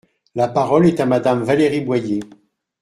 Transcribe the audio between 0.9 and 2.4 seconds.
à Madame Valérie Boyer.